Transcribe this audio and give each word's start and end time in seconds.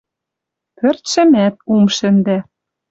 Пӧртшӹмӓт 0.77 1.55
ум 1.73 1.83
шӹндӓ. 1.95 2.37